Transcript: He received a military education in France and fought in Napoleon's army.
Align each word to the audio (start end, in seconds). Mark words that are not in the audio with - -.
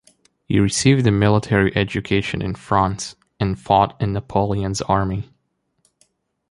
He 0.47 0.59
received 0.59 1.05
a 1.05 1.11
military 1.11 1.75
education 1.77 2.41
in 2.41 2.55
France 2.55 3.15
and 3.39 3.59
fought 3.59 4.01
in 4.01 4.13
Napoleon's 4.13 4.81
army. 4.81 5.29